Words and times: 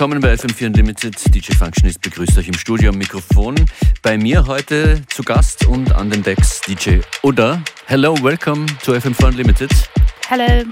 Willkommen 0.00 0.22
bei 0.22 0.32
FM4 0.32 0.68
Unlimited. 0.68 1.34
DJ 1.34 1.52
Functionist 1.52 2.00
begrüßt 2.00 2.38
euch 2.38 2.48
im 2.48 2.54
Studio 2.54 2.88
am 2.88 2.96
Mikrofon. 2.96 3.54
Bei 4.00 4.16
mir 4.16 4.46
heute 4.46 5.02
zu 5.08 5.22
Gast 5.22 5.66
und 5.66 5.92
an 5.92 6.08
den 6.08 6.22
Decks 6.22 6.62
DJ 6.62 7.00
Uda. 7.22 7.62
Hello, 7.84 8.14
welcome 8.22 8.64
to 8.82 8.94
FM4 8.94 9.26
Unlimited. 9.26 9.70
Hello. 10.26 10.64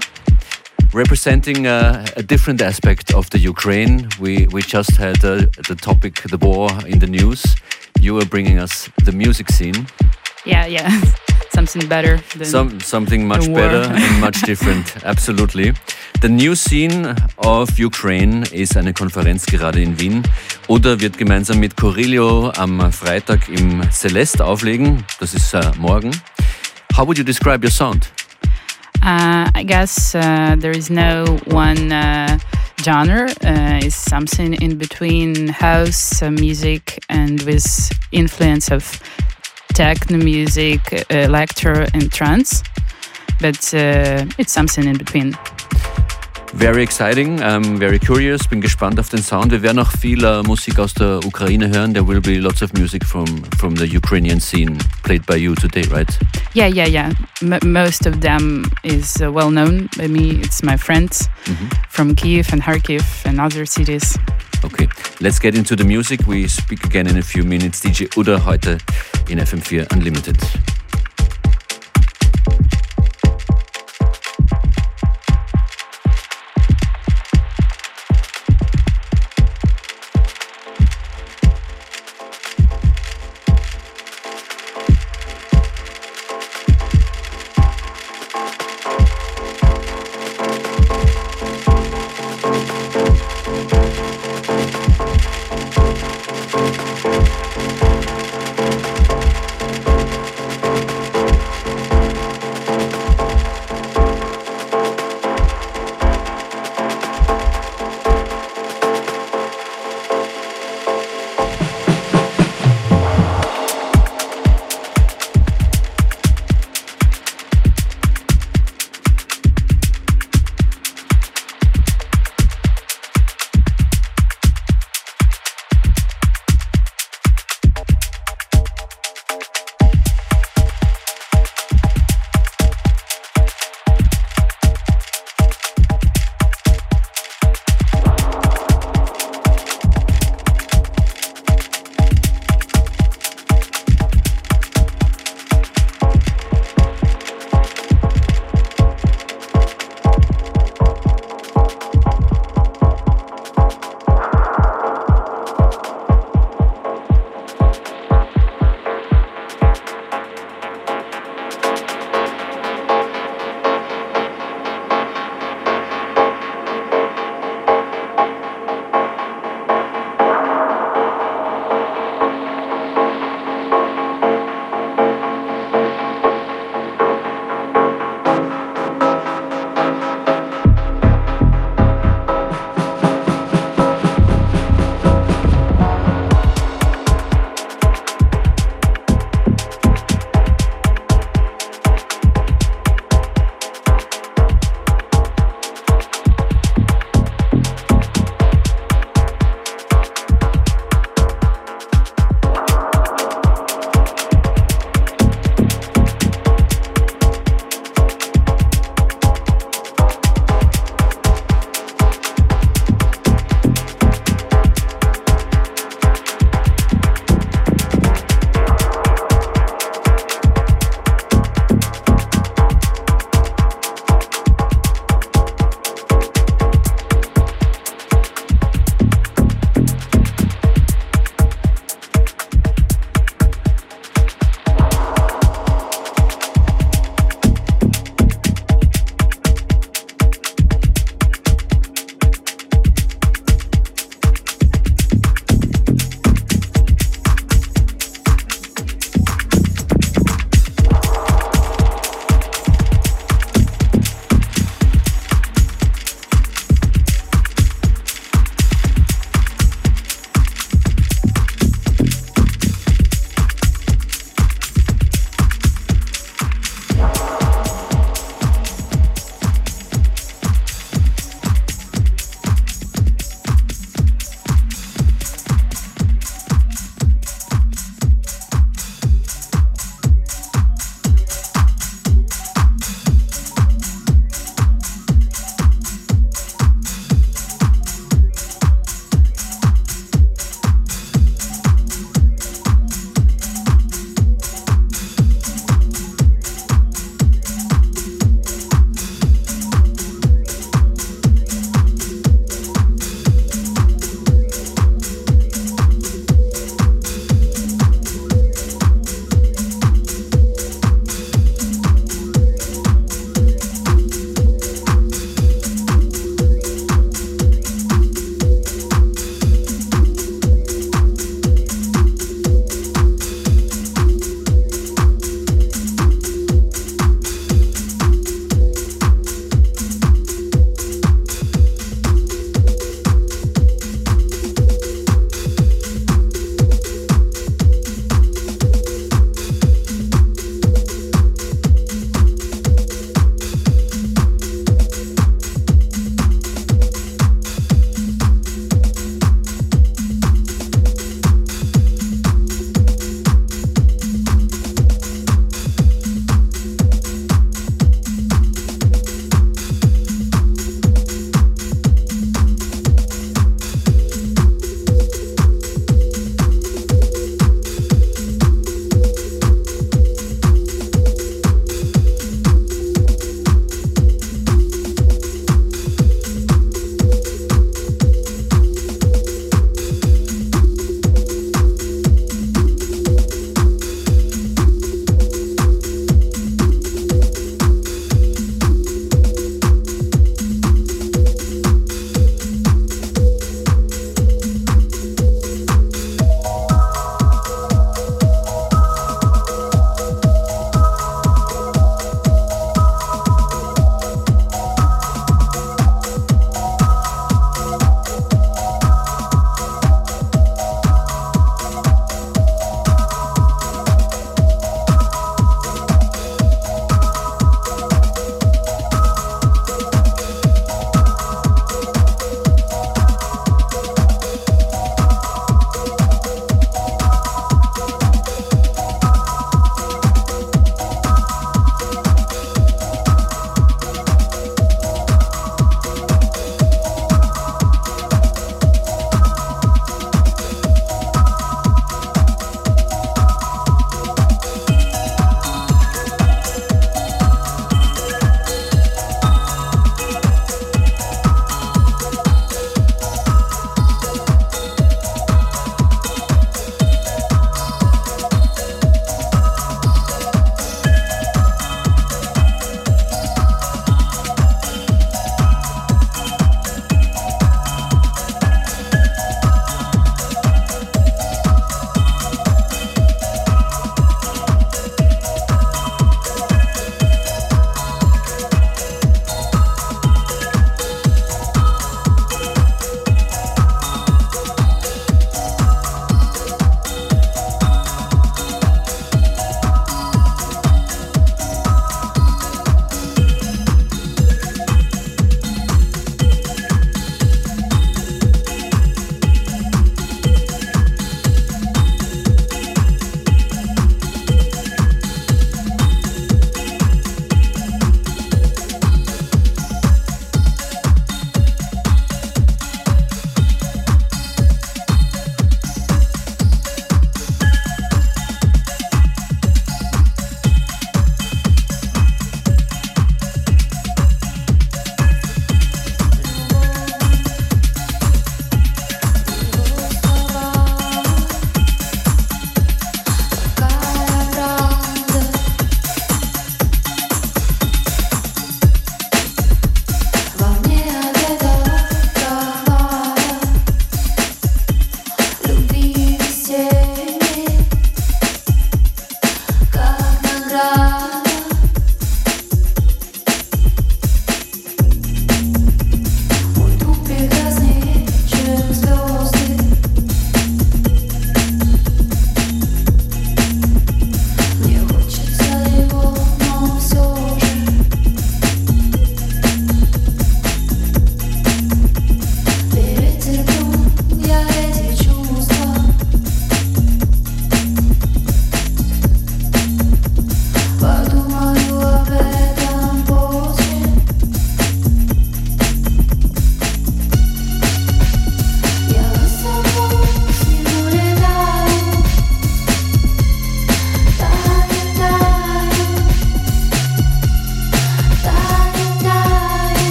Representing 0.95 1.67
a, 1.67 2.03
a, 2.15 2.23
different 2.23 2.59
aspect 2.63 3.13
of 3.13 3.27
the 3.31 3.37
Ukraine, 3.37 4.09
we, 4.19 4.47
we 4.51 4.63
just 4.63 4.97
had 4.97 5.23
uh, 5.23 5.45
the 5.67 5.75
topic, 5.75 6.23
the 6.27 6.37
war 6.43 6.71
in 6.87 6.97
the 6.97 7.05
news. 7.05 7.55
You 7.99 8.17
are 8.17 8.25
bringing 8.25 8.57
us 8.57 8.89
the 9.05 9.11
music 9.11 9.51
scene. 9.51 9.85
Yeah, 10.43 10.65
yeah. 10.65 10.89
something 11.59 11.89
better. 11.89 12.19
Some, 12.43 12.79
something 12.79 13.27
much 13.27 13.45
better 13.53 13.83
and 13.91 14.21
much 14.25 14.41
different. 14.43 15.03
Absolutely. 15.03 15.73
The 16.21 16.29
new 16.29 16.55
scene 16.55 17.15
of 17.37 17.77
Ukraine 17.77 18.43
ist 18.51 18.77
eine 18.77 18.93
Konferenz 18.93 19.45
gerade 19.45 19.81
in 19.81 19.99
Wien 19.99 20.23
oder 20.67 20.99
wird 21.01 21.17
gemeinsam 21.17 21.59
mit 21.59 21.75
Corillo 21.75 22.51
am 22.57 22.91
Freitag 22.91 23.49
im 23.49 23.81
Celeste 23.91 24.45
auflegen. 24.45 25.03
Das 25.19 25.33
ist 25.33 25.53
uh, 25.53 25.71
morgen. 25.77 26.11
How 26.95 27.05
would 27.05 27.17
you 27.17 27.25
describe 27.25 27.63
your 27.63 27.71
sound? 27.71 28.09
Uh, 29.01 29.49
I 29.55 29.63
guess 29.63 30.15
uh, 30.15 30.55
there 30.57 30.75
is 30.75 30.89
no 30.89 31.25
one 31.45 31.91
uh, 31.91 32.37
genre. 32.81 33.29
Uh, 33.43 33.79
it's 33.83 33.95
something 33.95 34.53
in 34.53 34.77
between 34.77 35.47
house 35.49 36.21
uh, 36.21 36.31
music 36.31 36.99
and 37.09 37.41
with 37.43 37.91
influence 38.11 38.69
of 38.71 39.01
techno 39.73 40.17
music, 40.17 41.05
electro, 41.09 41.85
and 41.93 42.11
trance. 42.11 42.63
But 43.39 43.73
uh, 43.73 44.25
it's 44.37 44.51
something 44.51 44.85
in 44.85 44.97
between. 44.97 45.37
Very 46.53 46.81
exciting, 46.81 47.41
I'm 47.43 47.77
very 47.77 47.99
curious, 47.99 48.47
bin 48.47 48.59
gespannt 48.59 48.99
auf 48.99 49.09
den 49.09 49.21
Sound. 49.21 49.51
Wir 49.51 49.61
werden 49.61 49.77
auch 49.77 49.91
viel 49.91 50.25
uh, 50.25 50.41
Musik 50.41 50.79
aus 50.79 50.95
der 50.95 51.23
Ukraine 51.23 51.69
hören. 51.69 51.93
There 51.93 52.07
will 52.07 52.21
be 52.21 52.39
lots 52.39 52.63
of 52.63 52.73
music 52.73 53.05
from, 53.05 53.27
from 53.59 53.75
the 53.75 53.85
Ukrainian 53.85 54.39
scene 54.39 54.75
played 55.03 55.23
by 55.27 55.35
you 55.35 55.53
today, 55.53 55.83
right? 55.91 56.09
Yeah, 56.53 56.67
yeah, 56.67 56.87
yeah. 56.87 57.11
M 57.41 57.59
most 57.71 58.07
of 58.07 58.19
them 58.21 58.63
is 58.83 59.21
uh, 59.21 59.31
well 59.31 59.51
known 59.51 59.89
by 59.95 60.07
me. 60.07 60.41
It's 60.41 60.63
my 60.63 60.75
friends 60.75 61.29
mm 61.45 61.55
-hmm. 61.55 61.67
from 61.89 62.15
Kiev 62.15 62.51
and 62.51 62.63
Kharkiv 62.63 63.03
and 63.25 63.39
other 63.39 63.65
cities. 63.67 64.17
Okay, 64.63 64.87
let's 65.19 65.39
get 65.39 65.55
into 65.55 65.75
the 65.75 65.83
music. 65.83 66.19
We 66.27 66.47
speak 66.47 66.83
again 66.83 67.07
in 67.07 67.17
a 67.17 67.23
few 67.23 67.45
minutes. 67.45 67.79
DJ 67.79 68.07
Uda 68.17 68.39
heute 68.45 68.77
in 69.27 69.39
FM4 69.39 69.85
Unlimited. 69.93 70.37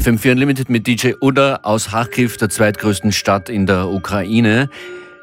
FM4 0.00 0.32
Unlimited 0.32 0.70
mit 0.70 0.86
DJ 0.86 1.12
Uda 1.20 1.60
aus 1.62 1.90
Kharkiv, 1.90 2.38
der 2.38 2.48
zweitgrößten 2.48 3.12
Stadt 3.12 3.50
in 3.50 3.66
der 3.66 3.88
Ukraine. 3.88 4.70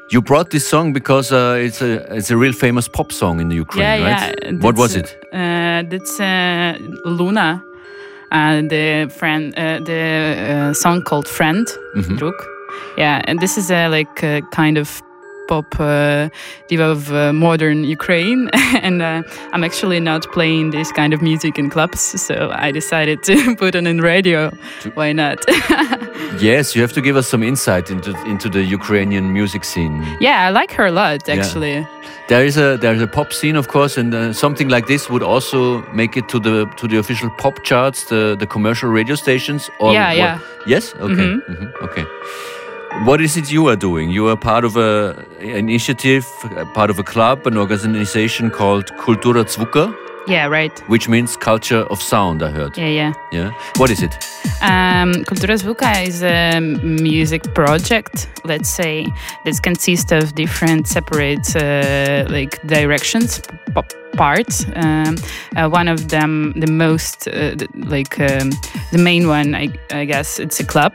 You 0.08 0.22
brought 0.22 0.50
this 0.50 0.68
song 0.68 0.92
because 0.92 1.32
uh, 1.32 1.56
it's 1.58 1.82
a 1.82 1.96
it's 2.14 2.30
a 2.30 2.36
real 2.36 2.52
famous 2.52 2.88
pop 2.88 3.12
song 3.12 3.40
in 3.40 3.50
the 3.50 3.56
Ukraine, 3.56 4.02
yeah, 4.02 4.08
right? 4.08 4.44
Yeah, 4.44 4.62
what 4.62 4.76
was 4.76 4.94
it? 4.94 5.16
Uh, 5.32 5.82
that's 5.82 6.20
uh, 6.20 6.78
Luna, 7.04 7.60
uh, 8.30 8.62
the 8.68 9.10
friend, 9.10 9.52
uh, 9.58 9.80
the 9.84 10.70
uh, 10.70 10.72
song 10.74 11.02
called 11.02 11.26
"Friend." 11.26 11.66
Mm 11.96 12.02
-hmm. 12.02 12.32
Yeah, 12.96 13.20
and 13.28 13.40
this 13.40 13.56
is 13.56 13.70
a 13.70 13.88
like 13.88 14.24
a 14.24 14.40
kind 14.54 14.78
of 14.78 15.02
pop 15.48 15.80
uh, 15.80 16.28
diva 16.68 16.84
of 16.84 17.10
uh, 17.12 17.32
modern 17.32 17.82
Ukraine, 17.82 18.48
and 18.86 19.02
uh, 19.02 19.22
I'm 19.52 19.64
actually 19.64 20.00
not 20.00 20.30
playing 20.32 20.70
this 20.70 20.92
kind 20.92 21.12
of 21.12 21.20
music 21.22 21.58
in 21.58 21.70
clubs, 21.70 22.00
so 22.00 22.50
I 22.52 22.70
decided 22.70 23.22
to 23.24 23.56
put 23.60 23.74
it 23.74 23.86
in 23.86 24.00
radio. 24.00 24.50
Why 24.94 25.12
not? 25.12 25.38
yes, 26.40 26.76
you 26.76 26.82
have 26.82 26.92
to 26.92 27.00
give 27.00 27.16
us 27.16 27.26
some 27.26 27.42
insight 27.42 27.90
into 27.90 28.10
into 28.26 28.48
the 28.48 28.62
Ukrainian 28.62 29.32
music 29.32 29.64
scene. 29.64 29.96
Yeah, 30.20 30.46
I 30.46 30.50
like 30.50 30.70
her 30.78 30.86
a 30.86 30.92
lot, 30.92 31.28
actually. 31.28 31.74
Yeah. 31.74 31.86
There 32.28 32.44
is 32.44 32.58
a 32.58 32.76
there's 32.76 33.00
a 33.00 33.06
pop 33.06 33.32
scene, 33.32 33.56
of 33.56 33.68
course, 33.68 34.00
and 34.00 34.14
uh, 34.14 34.32
something 34.34 34.68
like 34.68 34.86
this 34.86 35.08
would 35.08 35.22
also 35.22 35.82
make 35.92 36.14
it 36.20 36.28
to 36.28 36.38
the 36.38 36.66
to 36.76 36.86
the 36.86 36.98
official 36.98 37.30
pop 37.42 37.64
charts, 37.64 38.04
the 38.04 38.36
the 38.38 38.46
commercial 38.46 38.90
radio 38.90 39.16
stations. 39.16 39.70
Or 39.80 39.92
yeah, 39.92 40.12
yeah. 40.12 40.38
Yes. 40.66 40.94
Okay. 41.00 41.26
Mm 41.26 41.40
-hmm. 41.46 41.48
Mm 41.48 41.56
-hmm. 41.56 41.84
Okay. 41.86 42.04
What 42.96 43.20
is 43.20 43.36
it 43.36 43.52
you 43.52 43.68
are 43.68 43.76
doing? 43.76 44.10
You 44.10 44.28
are 44.28 44.36
part 44.36 44.64
of 44.64 44.76
a 44.76 45.24
initiative, 45.40 46.26
part 46.74 46.90
of 46.90 46.98
a 46.98 47.02
club, 47.04 47.46
an 47.46 47.56
organization 47.56 48.50
called 48.50 48.86
Kultura 48.98 49.44
Zvuka. 49.44 50.07
Yeah, 50.28 50.46
right. 50.46 50.78
Which 50.88 51.08
means 51.08 51.36
culture 51.36 51.84
of 51.90 52.02
sound, 52.02 52.42
I 52.42 52.50
heard. 52.50 52.76
Yeah, 52.76 52.88
yeah. 52.88 53.12
Yeah. 53.32 53.50
What 53.76 53.90
is 53.90 54.02
it? 54.02 54.12
Um, 54.60 55.24
Kultura 55.24 55.56
Zvuka 55.56 56.06
is 56.06 56.22
a 56.22 56.60
music 56.60 57.54
project, 57.54 58.28
let's 58.44 58.68
say, 58.68 59.06
that 59.44 59.62
consists 59.62 60.12
of 60.12 60.34
different 60.34 60.86
separate 60.86 61.56
uh, 61.56 62.26
like 62.28 62.60
directions, 62.66 63.40
parts. 64.12 64.66
Um, 64.74 65.16
uh, 65.56 65.68
one 65.68 65.88
of 65.88 66.08
them, 66.08 66.52
the 66.56 66.70
most, 66.70 67.28
uh, 67.28 67.54
like 67.74 68.20
um, 68.20 68.50
the 68.92 68.98
main 68.98 69.28
one, 69.28 69.54
I, 69.54 69.68
I 69.90 70.04
guess, 70.04 70.38
it's 70.38 70.60
a 70.60 70.64
club 70.64 70.92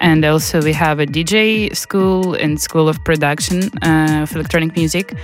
and 0.00 0.24
also 0.24 0.62
we 0.62 0.72
have 0.72 1.00
a 1.00 1.06
DJ 1.06 1.74
school 1.74 2.34
and 2.34 2.60
school 2.60 2.88
of 2.88 3.02
production 3.04 3.70
uh, 3.82 4.22
of 4.22 4.34
electronic 4.34 4.76
music. 4.76 5.14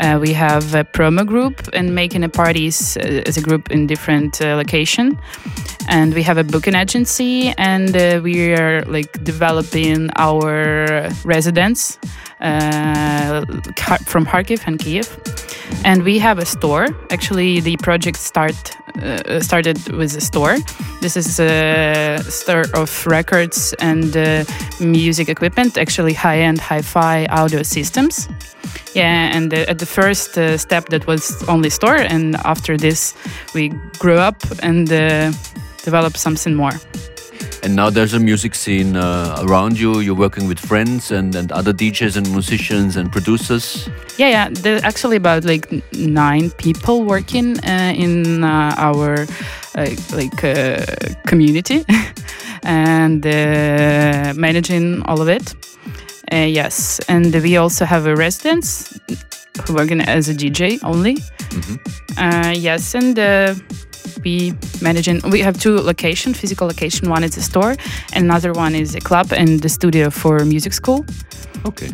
Uh, 0.00 0.18
we 0.18 0.32
have 0.32 0.74
a 0.74 0.82
promo 0.82 1.26
group 1.26 1.68
and 1.74 1.94
making 1.94 2.24
a 2.24 2.28
parties 2.28 2.96
uh, 2.96 3.22
as 3.26 3.36
a 3.36 3.40
group 3.42 3.70
in 3.70 3.86
different 3.86 4.40
uh, 4.40 4.56
location, 4.56 5.18
and 5.88 6.14
we 6.14 6.22
have 6.22 6.38
a 6.38 6.44
booking 6.44 6.74
agency, 6.74 7.52
and 7.58 7.94
uh, 7.94 8.18
we 8.22 8.54
are 8.54 8.82
like 8.86 9.22
developing 9.24 10.08
our 10.16 11.08
residents 11.24 11.98
uh, 12.40 13.44
from 14.06 14.24
Kharkiv 14.24 14.66
and 14.66 14.78
Kiev, 14.78 15.06
and 15.84 16.02
we 16.02 16.18
have 16.18 16.38
a 16.38 16.44
store. 16.44 16.86
Actually, 17.10 17.60
the 17.60 17.76
project 17.78 18.18
start 18.18 18.76
uh, 19.02 19.40
started 19.40 19.78
with 19.92 20.16
a 20.16 20.20
store. 20.20 20.56
This 21.00 21.16
is 21.16 21.40
a 21.40 22.18
store 22.28 22.64
of 22.74 23.06
records 23.06 23.74
and 23.80 24.16
uh, 24.16 24.44
music 24.80 25.28
equipment, 25.28 25.78
actually 25.78 26.12
high-end 26.12 26.60
hi-fi 26.60 27.26
audio 27.26 27.62
systems. 27.62 28.28
Yeah, 28.94 29.36
and 29.36 29.54
uh, 29.54 29.64
at 29.68 29.78
the 29.78 29.86
first 29.86 30.36
uh, 30.36 30.58
step 30.58 30.88
that 30.88 31.06
was 31.06 31.42
only 31.48 31.70
store, 31.70 31.96
and 31.96 32.36
after 32.44 32.76
this 32.76 33.14
we 33.54 33.68
grew 33.98 34.18
up 34.18 34.36
and 34.62 34.90
uh, 34.92 35.32
developed 35.84 36.18
something 36.18 36.54
more. 36.54 36.72
And 37.62 37.76
now 37.76 37.90
there's 37.90 38.14
a 38.14 38.18
music 38.18 38.54
scene 38.54 38.96
uh, 38.96 39.36
around 39.42 39.78
you. 39.78 40.00
You're 40.00 40.14
working 40.14 40.48
with 40.48 40.58
friends 40.58 41.10
and, 41.10 41.34
and 41.34 41.52
other 41.52 41.72
DJs 41.72 42.16
and 42.16 42.30
musicians 42.30 42.96
and 42.96 43.12
producers. 43.12 43.88
Yeah, 44.16 44.28
yeah. 44.28 44.48
There's 44.50 44.82
actually 44.82 45.16
about 45.16 45.44
like 45.44 45.70
nine 45.92 46.50
people 46.52 47.04
working 47.04 47.58
uh, 47.64 47.92
in 47.94 48.44
uh, 48.44 48.74
our 48.78 49.26
uh, 49.76 49.90
like 50.12 50.42
uh, 50.42 50.86
community 51.26 51.84
and 52.62 53.26
uh, 53.26 54.32
managing 54.36 55.02
all 55.02 55.20
of 55.20 55.28
it. 55.28 55.54
Yes, 56.30 57.00
and 57.08 57.34
we 57.34 57.56
also 57.56 57.84
have 57.84 58.06
a 58.06 58.14
residence 58.14 58.98
working 59.68 60.00
as 60.00 60.28
a 60.28 60.34
DJ 60.34 60.78
only. 60.82 61.14
Mm 61.14 61.60
-hmm. 61.60 62.54
yes, 62.54 62.94
and 62.94 63.18
we 64.24 64.52
managing 64.80 65.20
we 65.30 65.40
have 65.40 65.58
two 65.58 65.76
location 65.80 66.34
physical 66.34 66.66
location 66.66 67.10
one 67.10 67.24
is 67.24 67.36
a 67.36 67.42
store 67.42 67.74
and 68.12 68.24
another 68.24 68.52
one 68.52 68.74
is 68.74 68.94
a 68.94 69.00
club 69.00 69.32
and 69.32 69.60
the 69.60 69.68
studio 69.68 70.10
for 70.10 70.44
music 70.44 70.72
school 70.72 71.04
okay 71.64 71.90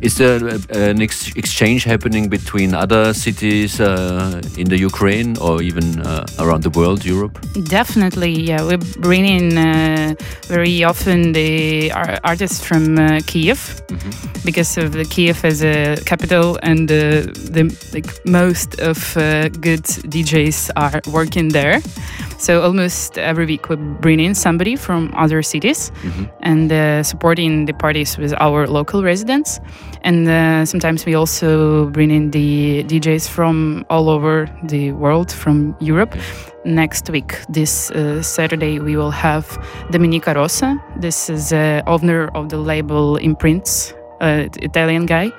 Is 0.00 0.16
there 0.16 0.36
an 0.70 1.02
ex 1.02 1.34
exchange 1.34 1.82
happening 1.84 2.28
between 2.28 2.72
other 2.74 3.12
cities 3.12 3.80
uh, 3.80 4.40
in 4.56 4.68
the 4.68 4.78
Ukraine 4.78 5.36
or 5.38 5.60
even 5.60 6.00
uh, 6.00 6.24
around 6.38 6.62
the 6.62 6.70
world, 6.70 7.04
Europe? 7.04 7.38
Definitely, 7.68 8.30
yeah. 8.30 8.64
We 8.64 8.76
bring 9.00 9.26
in 9.26 9.58
uh, 9.58 10.14
very 10.46 10.84
often 10.84 11.32
the 11.32 11.90
artists 12.22 12.64
from 12.64 12.98
uh, 12.98 13.18
Kiev 13.26 13.82
mm 13.90 13.98
-hmm. 13.98 14.12
because 14.44 14.80
of 14.82 14.92
the 14.92 15.04
Kiev 15.04 15.44
as 15.44 15.62
a 15.62 15.96
capital 16.04 16.56
and 16.62 16.88
the 16.88 17.66
like 17.92 18.10
most 18.24 18.80
of 18.80 19.16
uh, 19.16 19.22
good 19.60 19.86
DJs 20.12 20.70
are 20.74 21.00
working 21.10 21.52
there. 21.52 21.80
So 22.38 22.62
almost 22.62 23.18
every 23.18 23.46
week 23.46 23.68
we 23.68 23.74
bring 23.74 24.20
in 24.20 24.32
somebody 24.32 24.76
from 24.76 25.12
other 25.16 25.42
cities 25.42 25.90
mm-hmm. 26.02 26.24
and 26.40 26.72
uh, 26.72 27.02
supporting 27.02 27.66
the 27.66 27.72
parties 27.72 28.16
with 28.16 28.32
our 28.38 28.68
local 28.68 29.02
residents. 29.02 29.58
And 30.02 30.28
uh, 30.28 30.64
sometimes 30.64 31.04
we 31.04 31.16
also 31.16 31.86
bring 31.90 32.12
in 32.12 32.30
the 32.30 32.84
DJs 32.84 33.28
from 33.28 33.84
all 33.90 34.08
over 34.08 34.48
the 34.62 34.92
world, 34.92 35.32
from 35.32 35.74
Europe. 35.80 36.14
Next 36.64 37.10
week, 37.10 37.40
this 37.48 37.90
uh, 37.90 38.22
Saturday, 38.22 38.78
we 38.78 38.96
will 38.96 39.10
have 39.10 39.58
Dominica 39.90 40.32
Rosa. 40.32 40.80
This 40.96 41.28
is 41.28 41.52
uh, 41.52 41.82
owner 41.88 42.28
of 42.36 42.50
the 42.50 42.58
label 42.58 43.16
Imprints, 43.16 43.94
uh, 44.20 44.46
Italian 44.62 45.06
guy. 45.06 45.32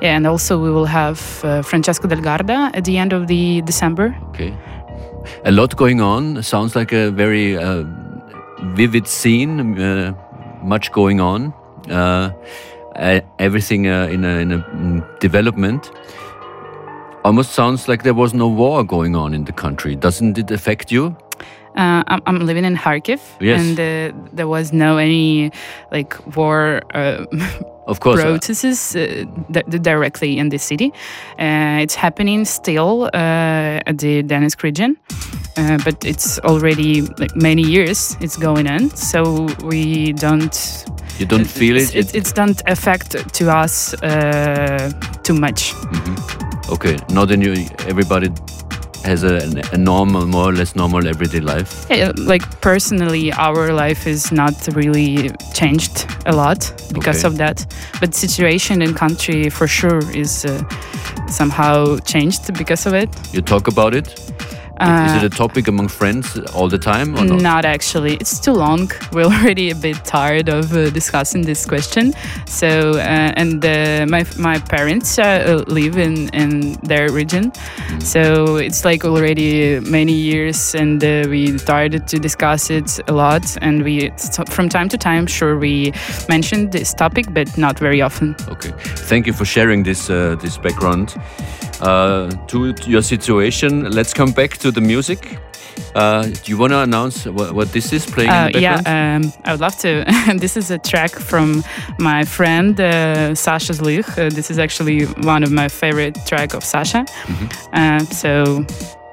Yeah, 0.00 0.14
and 0.14 0.26
also 0.26 0.62
we 0.62 0.70
will 0.70 0.84
have 0.84 1.42
uh, 1.42 1.62
Francesco 1.62 2.06
Del 2.06 2.20
Garda 2.20 2.70
at 2.74 2.84
the 2.84 2.98
end 2.98 3.12
of 3.12 3.26
the 3.26 3.62
December. 3.62 4.16
Okay 4.28 4.54
a 5.44 5.52
lot 5.52 5.76
going 5.76 6.00
on. 6.00 6.42
Sounds 6.42 6.76
like 6.76 6.92
a 6.92 7.10
very 7.10 7.56
uh, 7.56 7.84
vivid 8.74 9.06
scene. 9.06 9.78
Uh, 9.78 10.14
much 10.62 10.92
going 10.92 11.20
on. 11.20 11.52
Uh, 11.90 12.30
everything 13.38 13.86
uh, 13.86 14.06
in 14.06 14.24
a, 14.24 14.38
in, 14.38 14.52
a, 14.52 15.18
development. 15.20 15.90
Almost 17.24 17.52
sounds 17.52 17.88
like 17.88 18.02
there 18.02 18.14
was 18.14 18.34
no 18.34 18.48
war 18.48 18.84
going 18.84 19.16
on 19.16 19.34
in 19.34 19.44
the 19.44 19.52
country. 19.52 19.96
Doesn't 19.96 20.38
it 20.38 20.50
affect 20.50 20.90
you? 20.92 21.16
Uh, 21.76 22.02
I'm, 22.06 22.22
I'm, 22.26 22.46
living 22.46 22.64
in 22.64 22.76
Kharkiv, 22.76 23.20
yes. 23.38 23.60
and 23.60 23.78
uh, 23.78 24.18
there 24.32 24.48
was 24.48 24.72
no 24.72 24.96
any 24.96 25.52
like 25.92 26.16
war. 26.36 26.82
Uh, 27.86 27.90
of 27.90 28.00
course, 28.00 28.22
protests 28.22 28.96
uh, 28.96 29.24
directly 29.82 30.38
in 30.38 30.48
the 30.48 30.58
city. 30.58 30.92
Uh, 31.38 31.82
it's 31.82 31.94
happening 31.94 32.44
still 32.44 33.04
uh, 33.14 33.80
at 33.86 33.98
the 33.98 34.22
Donetsk 34.22 34.62
region, 34.62 34.96
but 35.84 36.04
it's 36.04 36.38
already 36.40 37.02
like 37.18 37.34
many 37.36 37.62
years 37.62 38.16
it's 38.20 38.36
going 38.36 38.66
on. 38.66 38.90
So 38.90 39.46
we 39.64 40.12
don't. 40.12 40.84
You 41.18 41.26
don't 41.26 41.46
feel 41.46 41.76
it. 41.76 41.94
It, 41.94 42.14
it, 42.14 42.34
don't 42.34 42.62
affect 42.66 43.32
to 43.34 43.62
us 43.62 43.94
too 45.22 45.34
much. 45.34 45.72
Mm 45.72 46.00
-hmm. 46.04 46.72
Okay, 46.72 46.96
not 47.12 47.30
in 47.30 47.42
you. 47.42 47.54
Everybody 47.88 48.30
has 49.06 49.22
a, 49.24 49.62
a, 49.72 49.78
normal, 49.78 50.26
more 50.26 50.48
or 50.50 50.52
less 50.52 50.74
normal 50.76 51.06
everyday 51.06 51.40
life? 51.40 51.86
Yeah, 51.88 52.12
like 52.16 52.42
personally, 52.60 53.32
our 53.32 53.72
life 53.72 54.06
is 54.06 54.32
not 54.32 54.54
really 54.72 55.30
changed 55.54 56.06
a 56.26 56.32
lot 56.32 56.72
because 56.92 57.24
okay. 57.24 57.28
of 57.28 57.38
that. 57.38 57.66
But 58.00 58.14
situation 58.14 58.82
in 58.82 58.94
country 58.94 59.50
for 59.50 59.66
sure 59.66 60.02
is 60.12 60.44
uh, 60.44 60.62
somehow 61.28 61.98
changed 61.98 62.52
because 62.58 62.86
of 62.86 62.94
it. 62.94 63.08
You 63.32 63.42
talk 63.42 63.68
about 63.68 63.94
it? 63.94 64.08
Uh, 64.78 65.06
Is 65.08 65.22
it 65.22 65.32
a 65.32 65.36
topic 65.36 65.68
among 65.68 65.88
friends 65.88 66.38
all 66.54 66.68
the 66.68 66.78
time 66.78 67.16
or 67.16 67.24
not? 67.24 67.40
Not 67.40 67.64
actually. 67.64 68.14
It's 68.14 68.38
too 68.38 68.52
long. 68.52 68.90
We're 69.12 69.24
already 69.24 69.70
a 69.70 69.74
bit 69.74 70.04
tired 70.04 70.48
of 70.48 70.72
uh, 70.72 70.90
discussing 70.90 71.42
this 71.42 71.64
question. 71.64 72.12
So, 72.46 72.90
uh, 72.90 73.32
and 73.36 73.64
uh, 73.64 74.06
my 74.08 74.24
my 74.38 74.58
parents 74.58 75.18
uh, 75.18 75.64
live 75.66 75.96
in 75.96 76.28
in 76.34 76.72
their 76.82 77.10
region, 77.10 77.52
mm. 77.52 78.02
so 78.02 78.56
it's 78.56 78.84
like 78.84 79.04
already 79.04 79.80
many 79.80 80.12
years, 80.12 80.74
and 80.74 81.02
uh, 81.02 81.24
we 81.30 81.58
started 81.58 82.06
to 82.08 82.18
discuss 82.18 82.70
it 82.70 83.00
a 83.08 83.12
lot. 83.12 83.56
And 83.62 83.82
we, 83.82 84.10
from 84.48 84.68
time 84.68 84.88
to 84.88 84.98
time, 84.98 85.26
sure 85.26 85.58
we 85.58 85.92
mentioned 86.28 86.72
this 86.72 86.92
topic, 86.92 87.26
but 87.32 87.56
not 87.56 87.78
very 87.78 88.02
often. 88.02 88.36
Okay. 88.48 88.72
Thank 89.08 89.26
you 89.26 89.32
for 89.32 89.44
sharing 89.44 89.84
this 89.84 90.06
this 90.06 90.58
background 90.58 91.14
uh, 91.80 92.30
to 92.48 92.74
your 92.86 93.02
situation. 93.02 93.90
Let's 93.90 94.14
come 94.14 94.32
back 94.32 94.56
to 94.58 94.70
the 94.70 94.80
music. 94.80 95.38
Uh, 95.94 96.22
do 96.22 96.50
you 96.50 96.58
want 96.58 96.72
to 96.72 96.80
announce 96.80 97.26
what, 97.26 97.54
what, 97.54 97.72
this 97.72 97.92
is 97.92 98.06
playing 98.06 98.30
uh, 98.30 98.50
Yeah, 98.54 98.80
um, 98.86 99.32
I 99.44 99.52
would 99.52 99.60
love 99.60 99.76
to. 99.78 100.04
this 100.38 100.56
is 100.56 100.70
a 100.70 100.78
track 100.78 101.10
from 101.10 101.62
my 101.98 102.24
friend 102.24 102.80
uh, 102.80 103.34
Sasha 103.34 103.72
Zlich. 103.72 104.08
Uh, 104.18 104.30
this 104.30 104.50
is 104.50 104.58
actually 104.58 105.04
one 105.24 105.42
of 105.42 105.52
my 105.52 105.68
favorite 105.68 106.18
track 106.26 106.54
of 106.54 106.64
Sasha. 106.64 107.04
Mm 107.28 107.36
-hmm. 107.36 108.06
so 108.12 108.64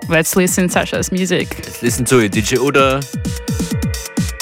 let's 0.09 0.35
listen 0.35 0.67
to 0.67 0.73
Sasha's 0.73 1.11
music. 1.11 1.47
Let's 1.57 1.81
listen 1.81 2.05
to 2.05 2.19
it. 2.19 2.33
DJ 2.33 2.57
Uda 2.57 2.99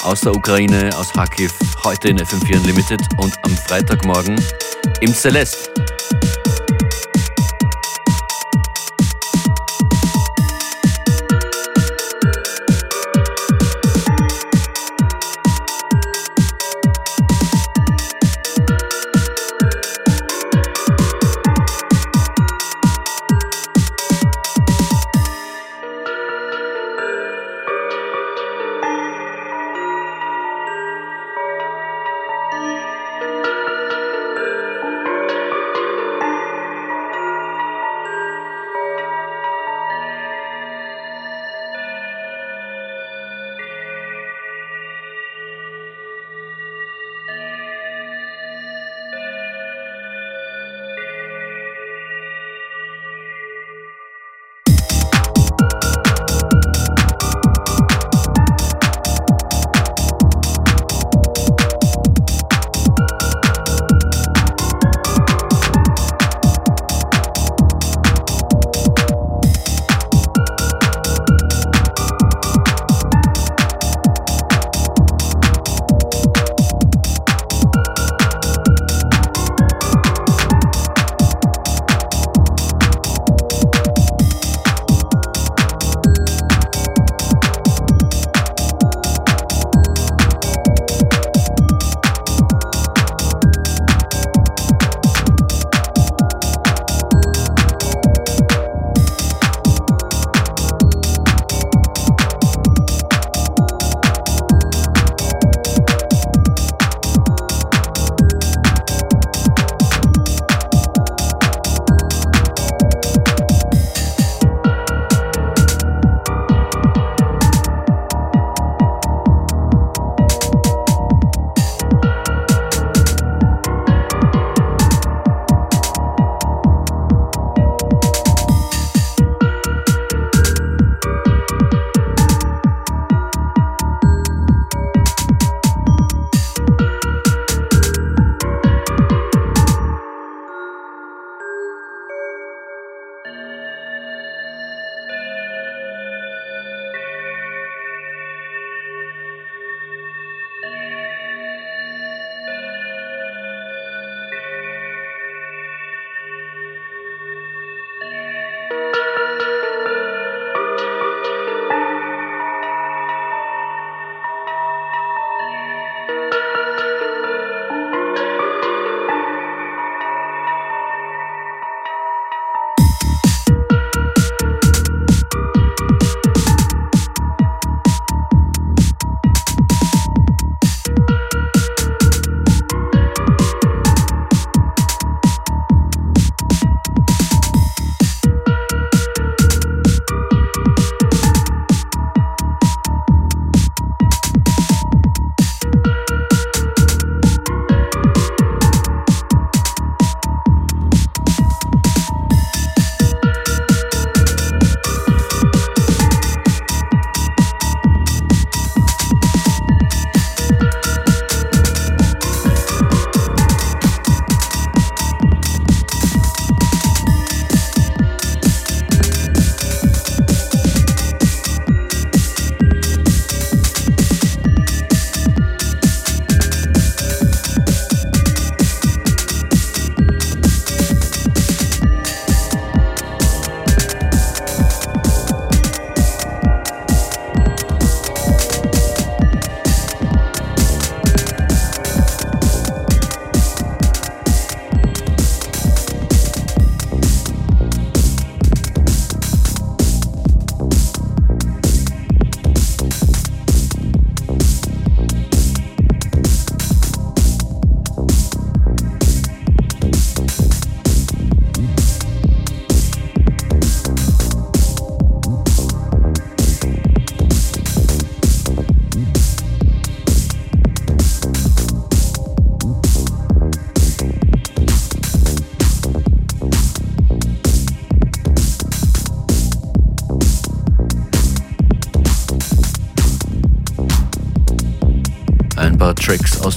aus 0.04 0.20
der 0.20 0.34
Ukraine, 0.34 0.90
aus 0.96 1.12
Kharkiv, 1.12 1.52
heute 1.84 2.08
in 2.08 2.18
FM4 2.18 2.56
Unlimited 2.56 3.00
und 3.18 3.32
am 3.44 3.56
Freitagmorgen 3.56 4.36
im 5.00 5.14
Celeste. 5.14 5.70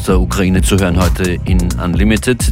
Der 0.07 0.19
Ukraine 0.19 0.61
zu 0.61 0.75
hören 0.77 0.97
heute 0.97 1.37
in 1.45 1.69
Unlimited. 1.79 2.49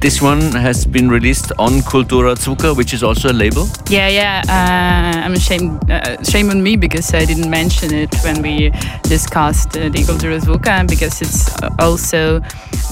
This 0.00 0.20
one 0.20 0.52
has 0.52 0.84
been 0.84 1.08
released 1.08 1.56
on 1.58 1.80
Kultura 1.82 2.34
Zvuka, 2.36 2.76
which 2.76 2.92
is 2.92 3.04
also 3.04 3.28
a 3.28 3.32
label. 3.32 3.68
Yeah, 3.88 4.08
yeah. 4.08 4.42
Uh, 4.48 5.24
I'm 5.24 5.34
ashamed. 5.34 5.78
Uh, 5.88 6.20
shame 6.24 6.50
on 6.50 6.60
me 6.60 6.76
because 6.76 7.14
I 7.14 7.24
didn't 7.24 7.48
mention 7.48 7.94
it 7.94 8.12
when 8.24 8.42
we 8.42 8.72
discussed 9.04 9.76
uh, 9.76 9.88
the 9.88 10.02
Kultura 10.02 10.40
Zvuka, 10.40 10.84
because 10.88 11.22
it's 11.22 11.48
also 11.78 12.40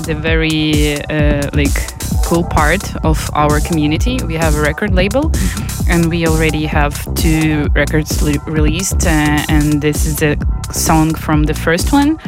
the 0.05 0.15
very 0.15 1.03
uh, 1.11 1.51
like 1.53 2.00
cool 2.31 2.45
part 2.45 2.95
of 3.05 3.19
our 3.35 3.59
community. 3.59 4.17
We 4.25 4.35
have 4.35 4.55
a 4.55 4.61
record 4.61 4.95
label, 4.95 5.23
mm-hmm. 5.23 5.91
and 5.91 6.09
we 6.09 6.29
already 6.29 6.65
have 6.65 6.95
two 7.17 7.67
records 7.75 8.23
released, 8.47 9.05
uh, 9.05 9.45
and 9.49 9.83
this 9.83 10.07
is 10.07 10.23
a 10.23 10.37
song 10.73 11.13
from 11.13 11.43
the 11.43 11.55
first 11.55 11.93
one, 11.93 12.21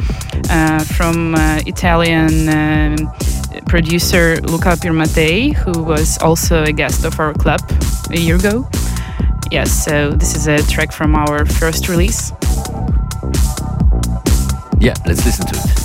uh, 0.49 0.83
from 0.83 1.35
Italian 1.65 2.49
um, 2.49 2.95
producer 3.65 4.41
Luca 4.41 4.75
Pirmatei, 4.75 5.53
who 5.53 5.81
was 5.81 6.17
also 6.17 6.63
a 6.63 6.73
guest 6.73 7.05
of 7.05 7.17
our 7.17 7.33
club 7.33 7.61
a 8.11 8.19
year 8.19 8.35
ago. 8.35 8.67
Yes, 9.51 9.71
so 9.85 10.11
this 10.11 10.35
is 10.35 10.47
a 10.47 10.57
track 10.67 10.91
from 10.91 11.15
our 11.15 11.45
first 11.45 11.87
release. 11.87 12.33
Yeah, 14.81 14.95
let's 15.05 15.23
listen 15.25 15.45
to 15.47 15.55
it. 15.55 15.82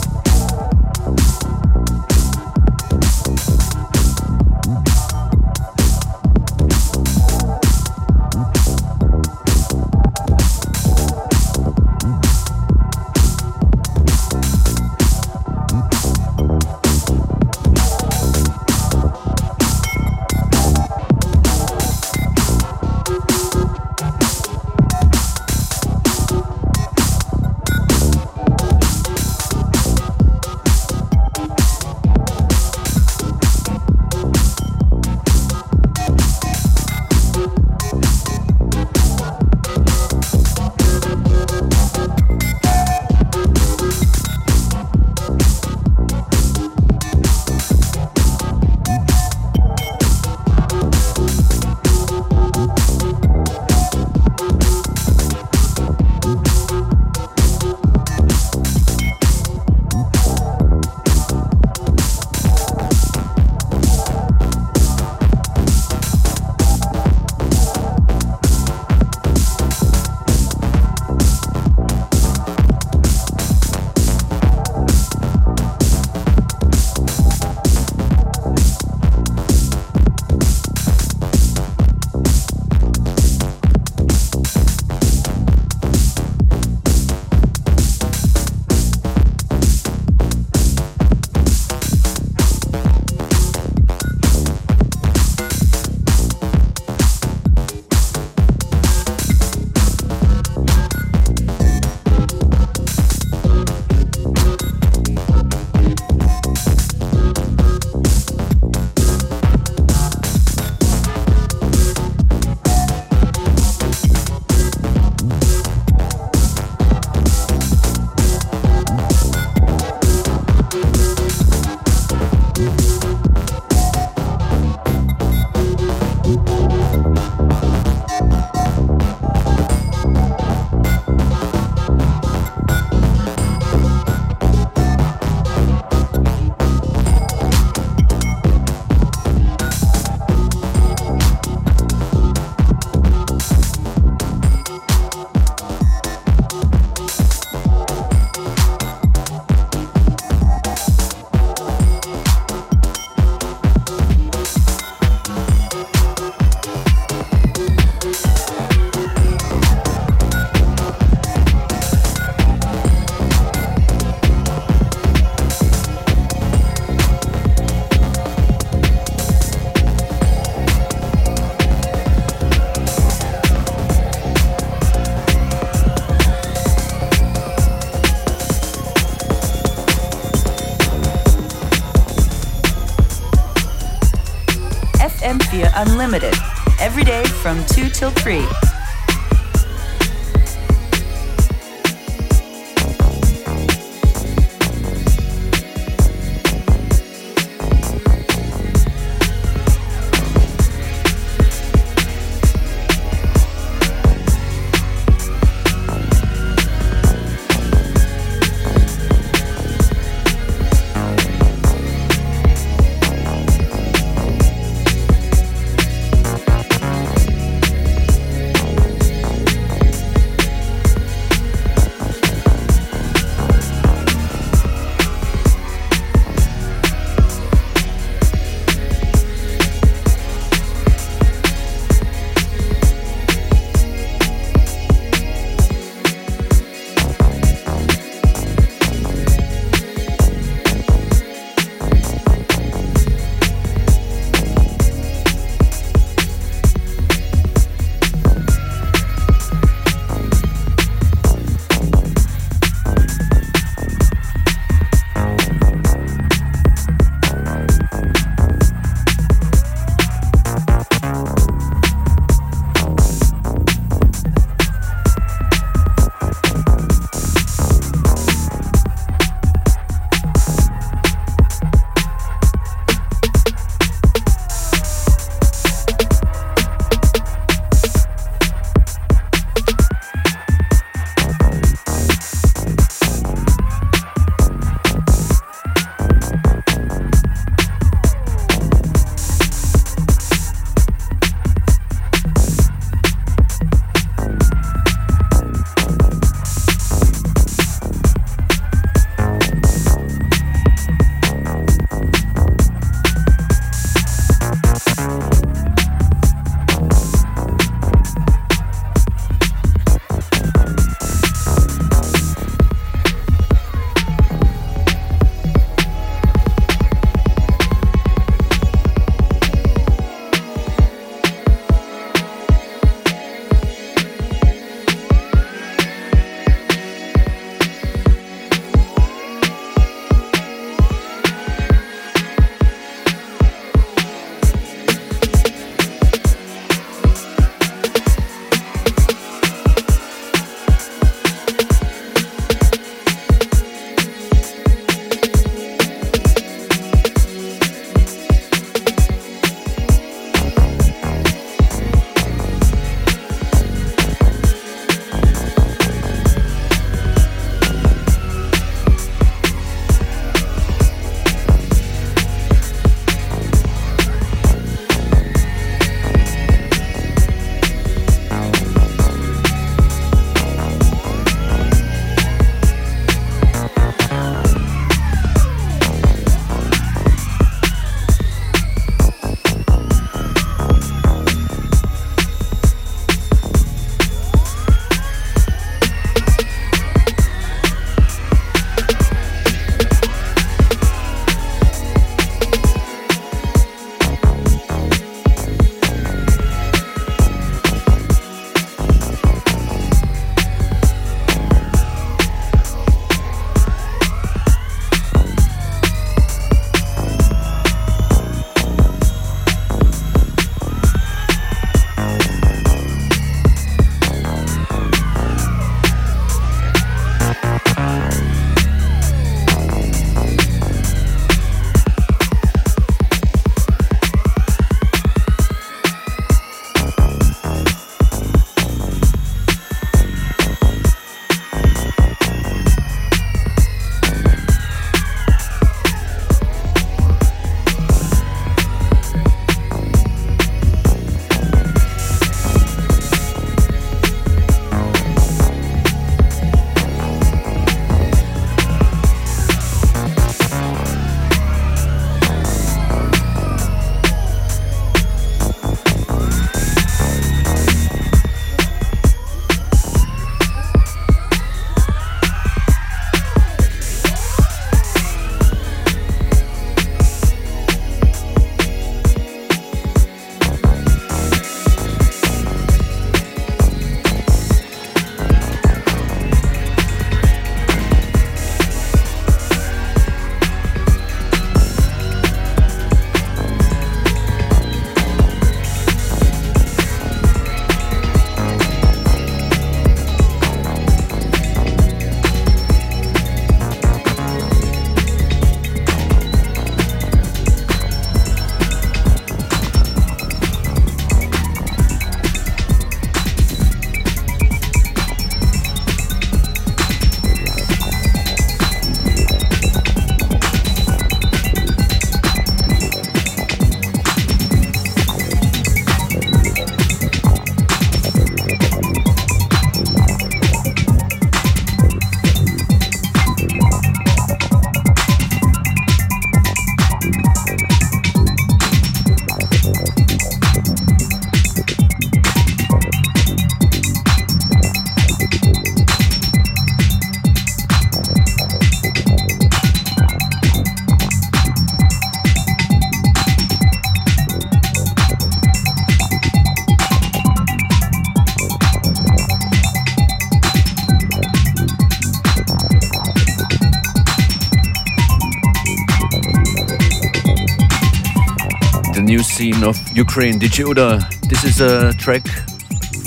Scene 559.16 559.64
of 559.64 559.78
Ukraine. 559.96 560.38
DJ 560.38 560.64
Uda, 560.64 561.00
this 561.30 561.44
is 561.44 561.60
a 561.60 561.92
track 561.94 562.26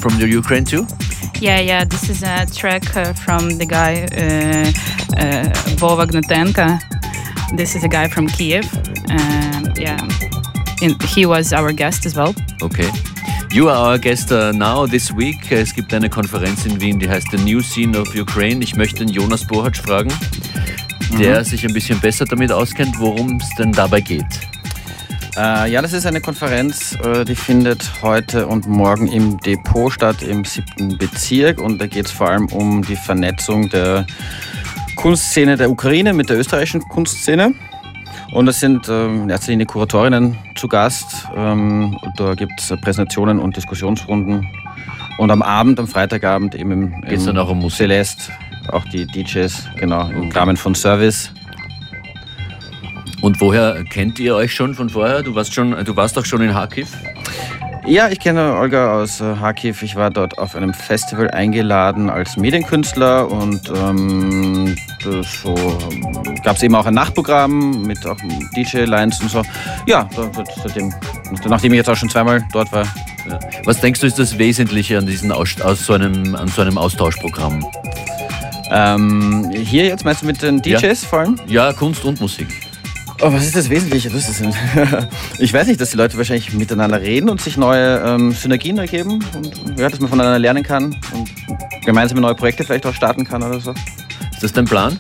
from 0.02 0.18
the 0.18 0.28
Ukraine 0.28 0.66
too? 0.66 0.88
Yeah, 1.40 1.60
yeah, 1.60 1.84
this 1.86 2.10
is 2.10 2.24
a 2.24 2.46
track 2.48 2.96
uh, 2.96 3.14
from 3.14 3.58
the 3.58 3.66
guy 3.66 3.94
uh, 4.18 4.72
uh, 5.22 5.50
Vova 5.78 6.06
Gnatenka. 6.08 6.80
This 7.56 7.76
is 7.76 7.84
a 7.84 7.88
guy 7.88 8.08
from 8.08 8.28
Kiev. 8.28 8.66
Um, 9.10 9.72
yeah, 9.78 10.02
In, 10.82 10.96
he 11.14 11.26
was 11.28 11.54
our 11.54 11.72
guest 11.72 12.06
as 12.06 12.16
well. 12.16 12.34
Okay. 12.62 12.90
You 13.54 13.70
are 13.70 13.92
our 13.92 13.98
guest 14.00 14.32
uh, 14.32 14.52
now 14.52 14.88
this 14.88 15.12
week. 15.12 15.52
Es 15.52 15.74
gibt 15.74 15.94
eine 15.94 16.10
Konferenz 16.10 16.66
in 16.66 16.80
Wien, 16.82 17.00
die 17.00 17.10
heißt 17.10 17.28
The 17.32 17.38
New 17.38 17.62
Scene 17.62 18.00
of 18.00 18.16
Ukraine. 18.16 18.64
Ich 18.64 18.76
möchte 18.76 19.06
den 19.06 19.10
Jonas 19.10 19.46
Bohatsch 19.46 19.82
fragen, 19.82 20.12
der 21.20 21.40
mhm. 21.40 21.44
sich 21.44 21.66
ein 21.66 21.74
bisschen 21.74 22.00
besser 22.00 22.26
damit 22.26 22.52
auskennt, 22.52 22.96
worum 22.98 23.38
es 23.38 23.50
denn 23.60 23.72
dabei 23.72 24.02
geht. 24.02 24.51
Äh, 25.38 25.72
ja, 25.72 25.82
das 25.82 25.94
ist 25.94 26.06
eine 26.06 26.20
Konferenz, 26.20 26.98
äh, 27.04 27.24
die 27.24 27.36
findet 27.36 27.90
heute 28.02 28.48
und 28.48 28.68
morgen 28.68 29.08
im 29.08 29.38
Depot 29.40 29.92
statt, 29.92 30.22
im 30.22 30.44
siebten 30.44 30.98
Bezirk. 30.98 31.62
Und 31.62 31.80
da 31.80 31.88
geht 31.88 32.08
es 32.08 32.12
vor 32.12 32.30
allem 32.30 32.48
um 32.48 32.82
die 32.82 32.98
Vernetzung 32.98 33.70
der 33.70 34.06
Kunstszene 34.98 35.56
der 35.56 35.70
Ukraine 35.72 36.14
mit 36.14 36.30
der 36.30 36.38
österreichischen 36.38 36.82
Kunstszene. 36.82 37.54
Und 38.34 38.48
es 38.48 38.60
sind 38.60 38.88
ähm, 38.90 39.24
in 39.24 39.30
erster 39.30 39.52
Linie 39.52 39.66
Kuratorinnen 39.66 40.38
zu 40.56 40.68
Gast. 40.68 41.28
Ähm, 41.36 41.98
da 42.18 42.34
gibt 42.36 42.60
es 42.60 42.74
Präsentationen 42.82 43.40
und 43.40 43.56
Diskussionsrunden. 43.56 44.48
Und 45.18 45.32
am 45.32 45.42
Abend, 45.42 45.80
am 45.80 45.88
Freitagabend 45.88 46.56
eben 46.56 46.72
im, 46.72 46.94
im 46.94 47.02
Geht's 47.02 47.26
dann 47.26 47.38
auch 47.38 47.50
um 47.50 47.60
Musik? 47.60 47.78
Celeste, 47.78 48.34
auch 48.70 48.84
die 48.86 49.06
DJs, 49.06 49.70
genau, 49.78 50.10
im 50.10 50.30
Rahmen 50.32 50.58
von 50.58 50.76
Service. 50.76 51.32
Und 53.22 53.40
woher 53.40 53.84
kennt 53.84 54.20
ihr 54.20 54.36
euch 54.36 54.54
schon 54.54 54.74
von 54.74 54.90
vorher? 54.90 55.22
Du 55.22 55.36
warst, 55.36 55.54
schon, 55.54 55.72
du 55.86 55.96
warst 55.96 56.18
doch 56.18 56.26
schon 56.26 56.42
in 56.42 56.52
Kharkiv? 56.52 56.90
Ja, 57.86 58.10
ich 58.10 58.20
kenne 58.20 58.56
Olga 58.56 58.94
aus 58.94 59.22
äh, 59.22 59.34
Kharkiv. 59.34 59.82
Ich 59.82 59.96
war 59.96 60.12
dort 60.12 60.38
auf 60.38 60.56
einem 60.56 60.74
Festival 60.74 61.32
eingeladen 61.32 62.10
als 62.10 62.38
Medienkünstler 62.38 63.30
und 63.30 63.72
ähm, 63.76 64.76
so 65.24 65.56
gab 66.44 66.58
es 66.58 66.64
eben 66.64 66.76
auch 66.76 66.86
ein 66.86 66.94
Nachtprogramm 66.94 67.82
mit 67.84 68.06
auch 68.06 68.18
DJ-Lines 68.56 69.22
und 69.22 69.32
so. 69.32 69.42
Ja, 69.88 70.08
seitdem, 70.64 70.94
nachdem 71.48 71.74
ich 71.74 71.78
jetzt 71.78 71.90
auch 71.90 71.96
schon 71.96 72.10
zweimal 72.10 72.44
dort 72.54 72.72
war. 72.72 72.86
Ja. 73.28 73.40
Was 73.66 73.80
denkst 73.82 74.00
du 74.00 74.08
ist 74.08 74.20
das 74.20 74.38
Wesentliche 74.38 74.98
an, 74.98 75.08
diesen 75.08 75.32
aus, 75.32 75.60
aus 75.62 75.86
so 75.86 75.94
einem, 75.94 76.36
an 76.36 76.48
so 76.48 76.62
einem 76.62 76.78
Austauschprogramm? 76.78 77.66
Ähm, 78.72 79.52
hier 79.54 79.86
jetzt 79.86 80.06
meinst 80.06 80.22
du 80.22 80.28
mit 80.28 80.42
den 80.42 80.62
DJs 80.62 80.82
ja. 80.82 80.96
vor 80.96 81.20
allem? 81.20 81.40
Ja, 81.48 81.74
Kunst 81.74 82.06
und 82.06 82.22
Musik. 82.22 82.48
Oh, 83.24 83.32
was 83.32 83.46
ist 83.46 83.56
das 83.56 83.70
Wesentliche? 83.70 84.12
Was 84.14 84.28
ist 84.28 84.42
das 84.42 85.08
ich 85.40 85.54
weiß 85.54 85.68
nicht, 85.68 85.80
dass 85.80 85.92
die 85.92 85.98
Leute 85.98 86.18
wahrscheinlich 86.18 86.54
miteinander 86.54 87.00
reden 87.00 87.30
und 87.30 87.40
sich 87.40 87.56
neue 87.56 88.00
ähm, 88.04 88.32
Synergien 88.32 88.80
ergeben 88.80 89.24
und 89.36 89.80
ja, 89.80 89.90
dass 89.90 90.00
man 90.00 90.10
voneinander 90.10 90.40
lernen 90.40 90.64
kann 90.64 90.96
und 91.14 91.30
gemeinsame 91.86 92.20
neue 92.20 92.34
Projekte 92.34 92.64
vielleicht 92.64 92.86
auch 92.88 92.96
starten 92.96 93.24
kann 93.24 93.44
oder 93.44 93.60
so. 93.60 93.76
Ist 94.34 94.42
das 94.42 94.54
dein 94.54 94.66
Plan? 94.66 94.98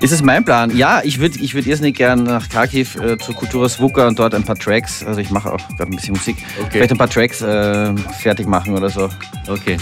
Ist 0.00 0.12
es 0.12 0.22
mein 0.22 0.44
Plan? 0.44 0.76
Ja, 0.76 1.00
ich 1.02 1.18
würde 1.18 1.40
ich 1.40 1.54
würd 1.54 1.66
irrsinnig 1.66 1.96
gerne 1.96 2.22
nach 2.22 2.48
Kharkiv 2.48 2.94
äh, 2.96 3.18
zur 3.18 3.34
Kultura 3.34 3.68
Svuka 3.68 4.06
und 4.06 4.18
dort 4.20 4.34
ein 4.34 4.44
paar 4.44 4.56
Tracks, 4.56 5.04
also 5.04 5.20
ich 5.20 5.30
mache 5.30 5.52
auch 5.52 5.68
gerade 5.76 5.90
ein 5.90 5.96
bisschen 5.96 6.14
Musik, 6.14 6.36
okay. 6.60 6.68
vielleicht 6.70 6.92
ein 6.92 6.98
paar 6.98 7.10
Tracks 7.10 7.40
äh, 7.40 7.92
fertig 8.20 8.46
machen 8.46 8.76
oder 8.76 8.88
so. 8.88 9.08
Okay. 9.48 9.78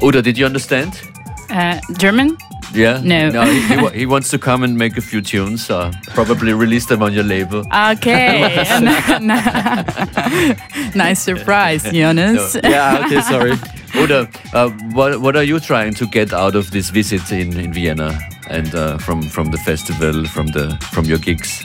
Oder 0.00 0.22
did 0.22 0.38
you 0.38 0.46
understand? 0.46 0.94
Uh, 1.50 1.74
German? 1.98 2.36
Yeah. 2.74 3.00
No. 3.02 3.30
No. 3.30 3.44
He, 3.44 4.00
he, 4.00 4.06
wants 4.06 4.30
to 4.30 4.38
come 4.38 4.62
and 4.62 4.78
make 4.78 4.96
a 4.96 5.00
few 5.00 5.20
tunes. 5.20 5.70
Uh, 5.70 5.92
probably 6.14 6.52
release 6.52 6.86
them 6.86 7.02
on 7.02 7.12
your 7.12 7.24
label. 7.24 7.64
Okay. 7.90 8.80
nice 10.94 11.22
surprise, 11.22 11.84
Jonas. 11.84 12.54
No. 12.54 12.68
Yeah. 12.68 13.02
Okay. 13.06 13.20
Sorry. 13.22 13.52
Oder, 13.96 14.28
uh, 14.54 14.70
what 14.94 15.20
what 15.20 15.36
are 15.36 15.44
you 15.44 15.60
trying 15.60 15.94
to 15.94 16.06
get 16.06 16.32
out 16.32 16.54
of 16.54 16.70
this 16.70 16.90
visit 16.90 17.30
in 17.30 17.58
in 17.58 17.72
Vienna 17.72 18.18
and 18.48 18.74
uh, 18.74 18.98
from 18.98 19.22
from 19.22 19.50
the 19.50 19.58
festival, 19.58 20.24
from 20.26 20.48
the 20.48 20.76
from 20.92 21.04
your 21.04 21.18
gigs? 21.18 21.64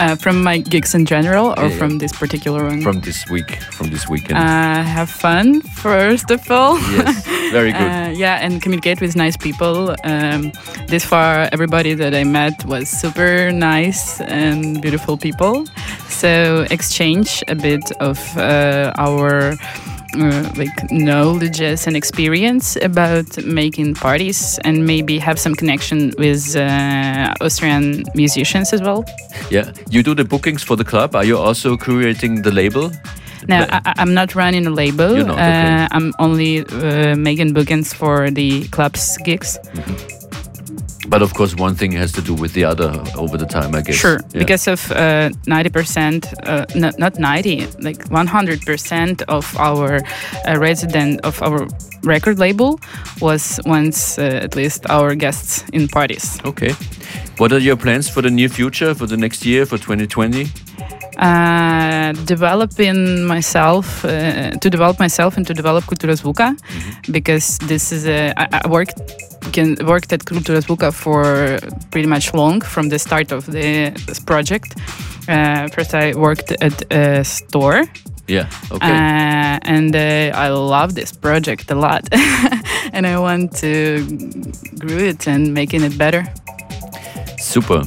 Uh, 0.00 0.16
from 0.16 0.42
my 0.42 0.58
gigs 0.58 0.94
in 0.94 1.04
general, 1.04 1.52
or 1.58 1.68
yeah, 1.68 1.78
from 1.78 1.98
this 1.98 2.12
particular 2.12 2.64
one? 2.64 2.80
From 2.80 3.00
this 3.00 3.28
week, 3.28 3.50
from 3.76 3.90
this 3.90 4.08
weekend. 4.08 4.38
Uh, 4.38 4.82
have 4.82 5.10
fun, 5.10 5.60
first 5.60 6.30
of 6.30 6.50
all. 6.50 6.78
Yes, 6.90 7.26
very 7.52 7.72
good. 7.78 7.82
uh, 7.82 8.10
yeah, 8.16 8.44
and 8.44 8.62
communicate 8.62 9.00
with 9.00 9.14
nice 9.14 9.36
people. 9.36 9.94
Um, 10.04 10.52
this 10.88 11.04
far, 11.04 11.48
everybody 11.52 11.92
that 11.94 12.14
I 12.14 12.24
met 12.24 12.64
was 12.64 12.88
super 12.88 13.52
nice 13.52 14.20
and 14.22 14.80
beautiful 14.80 15.16
people. 15.18 15.66
So 16.08 16.66
exchange 16.70 17.44
a 17.48 17.54
bit 17.54 17.92
of 18.00 18.18
uh, 18.38 18.92
our 18.96 19.56
uh, 20.16 20.52
like 20.56 20.90
knowledges 20.90 21.86
and 21.86 21.96
experience 21.96 22.76
about 22.76 23.44
making 23.44 23.94
parties 23.94 24.58
and 24.64 24.86
maybe 24.86 25.18
have 25.18 25.38
some 25.38 25.54
connection 25.54 26.12
with 26.18 26.56
uh, 26.56 27.34
Austrian 27.40 28.04
musicians 28.14 28.72
as 28.72 28.80
well. 28.80 29.04
Yeah, 29.50 29.72
you 29.90 30.02
do 30.02 30.14
the 30.14 30.24
bookings 30.24 30.62
for 30.62 30.76
the 30.76 30.84
club. 30.84 31.14
Are 31.14 31.24
you 31.24 31.38
also 31.38 31.76
creating 31.76 32.42
the 32.42 32.50
label? 32.50 32.90
No, 33.48 33.66
I, 33.70 33.94
am 33.96 34.12
not 34.12 34.34
running 34.34 34.66
a 34.66 34.70
label. 34.70 35.16
Not, 35.16 35.30
okay. 35.30 35.84
uh, 35.84 35.88
I'm 35.90 36.12
only 36.18 36.60
uh, 36.60 37.16
making 37.16 37.54
bookings 37.54 37.92
for 37.92 38.30
the 38.30 38.68
club's 38.68 39.16
gigs. 39.24 39.58
Mm 39.74 39.82
-hmm. 39.82 40.20
But 41.10 41.22
of 41.22 41.34
course, 41.34 41.56
one 41.56 41.74
thing 41.74 41.90
has 41.92 42.12
to 42.12 42.22
do 42.22 42.34
with 42.34 42.52
the 42.52 42.64
other 42.64 42.90
over 43.16 43.36
the 43.36 43.46
time, 43.46 43.74
I 43.74 43.82
guess. 43.82 43.96
Sure, 43.96 44.20
yeah. 44.32 44.38
because 44.38 44.68
of 44.68 44.92
uh, 44.92 45.30
90%, 45.46 46.24
uh, 46.46 46.66
no, 46.76 46.90
not 46.98 47.18
90, 47.18 47.66
like 47.80 47.98
100% 48.08 49.22
of 49.28 49.56
our 49.58 49.96
uh, 50.46 50.58
resident 50.58 51.20
of 51.24 51.42
our 51.42 51.66
record 52.04 52.38
label 52.38 52.78
was 53.20 53.58
once 53.66 54.18
uh, 54.18 54.40
at 54.44 54.54
least 54.54 54.88
our 54.88 55.16
guests 55.16 55.64
in 55.72 55.88
parties. 55.88 56.38
Okay. 56.44 56.74
What 57.38 57.52
are 57.52 57.58
your 57.58 57.76
plans 57.76 58.08
for 58.08 58.22
the 58.22 58.30
near 58.30 58.48
future, 58.48 58.94
for 58.94 59.06
the 59.06 59.16
next 59.16 59.44
year, 59.44 59.66
for 59.66 59.78
2020? 59.78 60.46
Uh, 61.18 62.12
developing 62.24 63.26
myself 63.26 64.04
uh, 64.04 64.52
to 64.52 64.70
develop 64.70 65.00
myself 65.00 65.36
and 65.36 65.46
to 65.46 65.52
develop 65.52 65.84
Kultura 65.84 66.14
Zvuka 66.14 66.50
mm 66.50 66.56
-hmm. 66.56 67.12
because 67.12 67.58
this 67.66 67.92
is 67.92 68.06
a 68.06 68.32
I, 68.36 68.46
I 68.64 68.68
worked 68.68 68.96
can, 69.52 69.76
worked 69.86 70.12
at 70.12 70.20
Kultura 70.20 70.60
Zvuka 70.62 70.92
for 70.92 71.58
pretty 71.90 72.08
much 72.08 72.34
long 72.34 72.60
from 72.60 72.88
the 72.88 72.98
start 72.98 73.32
of 73.32 73.46
the, 73.46 73.90
this 74.06 74.20
project. 74.20 74.76
Uh, 75.28 75.68
first, 75.68 75.94
I 75.94 76.14
worked 76.14 76.52
at 76.60 76.92
a 76.92 77.24
store. 77.24 77.84
Yeah. 78.26 78.48
Okay. 78.70 78.86
Uh, 78.86 79.58
and 79.62 79.94
uh, 79.94 80.36
I 80.36 80.48
love 80.48 80.94
this 80.94 81.12
project 81.12 81.70
a 81.70 81.74
lot, 81.74 82.08
and 82.92 83.06
I 83.06 83.18
want 83.18 83.56
to 83.56 84.04
grow 84.78 84.98
it 84.98 85.26
and 85.26 85.52
making 85.52 85.82
it 85.82 85.98
better. 85.98 86.24
Super. 87.50 87.82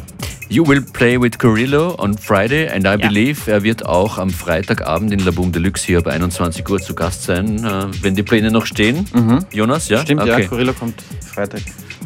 You 0.49 0.67
will 0.67 0.81
play 0.81 1.17
with 1.17 1.39
Corillo 1.39 1.95
on 1.97 2.17
Friday 2.17 2.67
and 2.67 2.85
I 2.85 2.91
ja. 2.91 2.97
believe, 2.97 3.49
er 3.49 3.63
wird 3.63 3.85
auch 3.85 4.17
am 4.17 4.29
Freitagabend 4.29 5.13
in 5.13 5.19
La 5.19 5.31
Boom 5.31 5.53
Deluxe 5.53 5.85
hier 5.85 5.99
ab 5.99 6.07
21 6.07 6.67
Uhr 6.67 6.81
zu 6.81 6.93
Gast 6.93 7.23
sein, 7.23 7.63
äh, 7.63 7.85
wenn 8.01 8.13
die 8.13 8.23
Pläne 8.23 8.51
noch 8.51 8.65
stehen. 8.65 9.05
Mhm. 9.13 9.39
Jonas, 9.53 9.87
ja? 9.87 9.99
Stimmt, 9.99 10.23
okay. 10.23 10.41
ja, 10.41 10.47
Corillo 10.49 10.73
kommt 10.73 11.01
Freitag. 11.21 11.61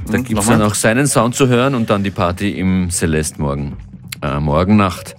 Da 0.05 0.19
mhm, 0.19 0.23
gibt 0.23 0.39
es 0.39 0.45
dann 0.45 0.61
auch 0.61 0.75
seinen 0.75 1.07
Sound 1.07 1.33
zu 1.33 1.47
hören 1.47 1.73
und 1.73 1.89
dann 1.89 2.03
die 2.03 2.11
Party 2.11 2.51
im 2.51 2.91
Celeste 2.91 3.41
morgen, 3.41 3.75
äh, 4.21 4.39
morgen 4.39 4.77
Nacht. 4.77 5.15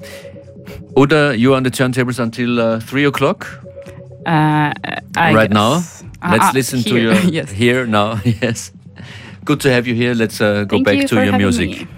Oder 0.95 1.35
you 1.35 1.57
on 1.57 1.65
the 1.65 1.73
turntables 1.73 2.21
until 2.21 2.61
uh, 2.61 2.79
3 2.79 3.09
o'clock? 3.09 3.61
Uh, 4.25 4.71
right 5.17 5.53
now? 5.53 5.83
Uh, 6.23 6.35
Let's 6.35 6.53
listen 6.53 6.79
here. 6.79 6.93
to 6.93 6.99
your 7.01 7.15
yes. 7.33 7.51
here 7.51 7.85
now. 7.85 8.21
yes. 8.25 8.73
Good 9.45 9.61
to 9.63 9.73
have 9.73 9.89
you 9.89 9.97
here. 9.97 10.15
Let's 10.15 10.41
uh, 10.41 10.65
go 10.69 10.77
Thank 10.77 10.85
back 10.85 11.07
to 11.09 11.25
your 11.25 11.37
music. 11.37 11.71
Me. 11.71 11.89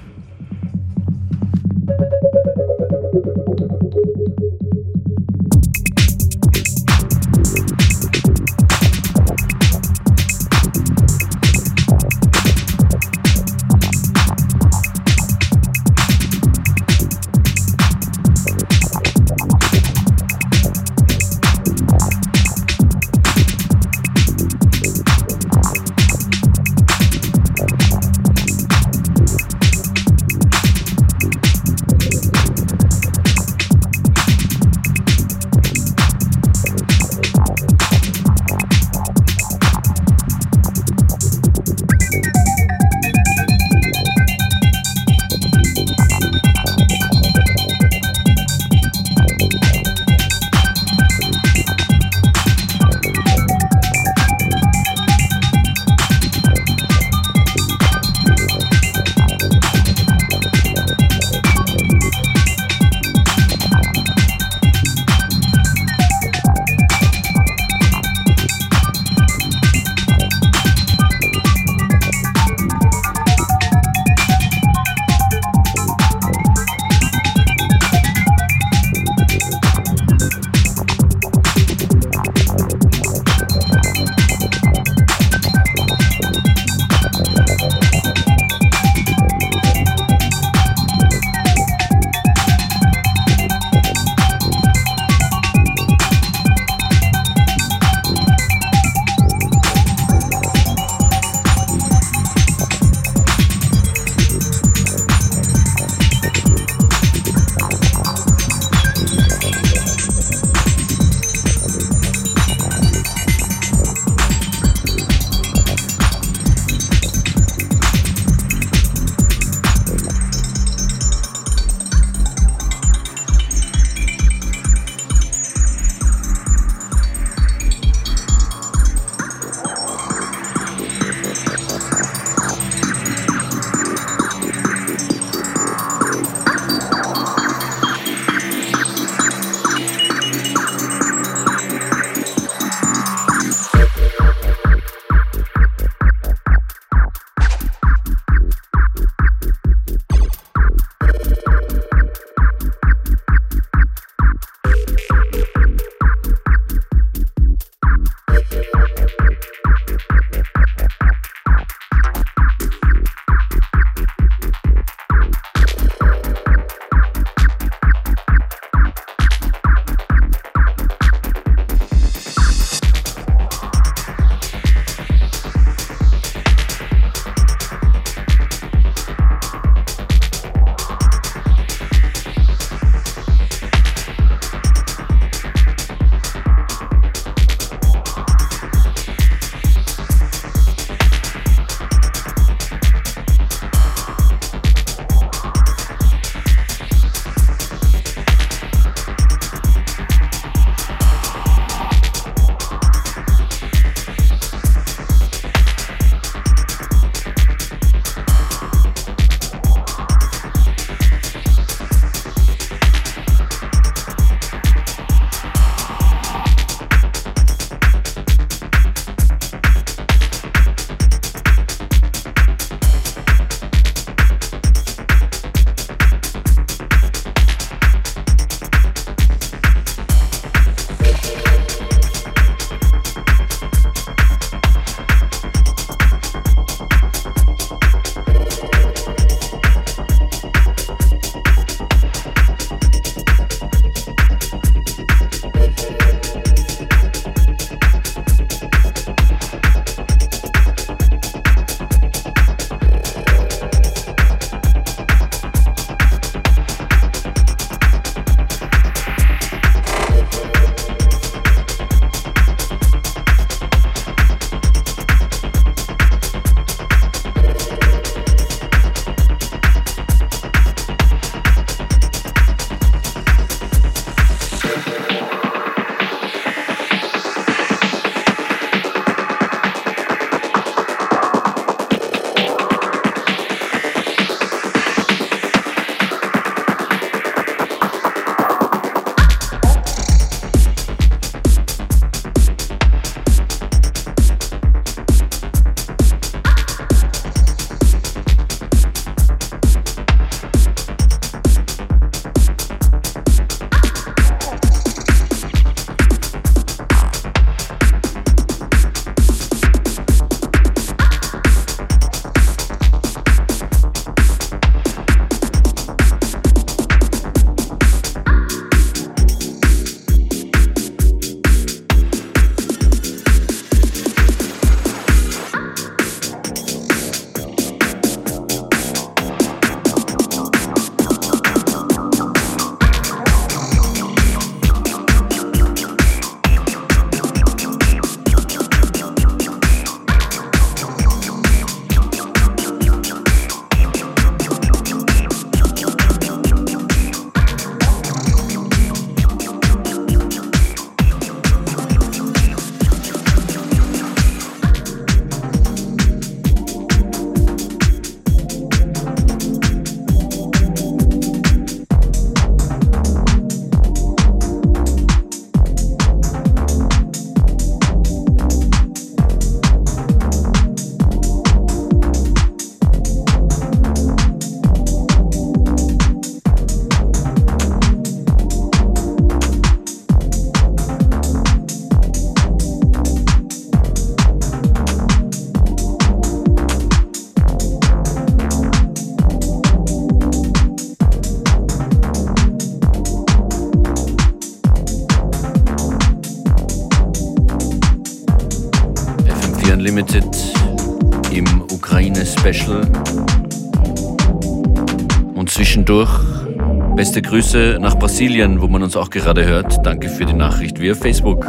Grüße 407.30 407.78
nach 407.80 407.96
Brasilien, 407.96 408.60
wo 408.60 408.66
man 408.66 408.82
uns 408.82 408.96
auch 408.96 409.08
gerade 409.08 409.44
hört. 409.44 409.86
Danke 409.86 410.08
für 410.08 410.26
die 410.26 410.32
Nachricht 410.32 410.80
via 410.80 410.96
Facebook. 410.96 411.46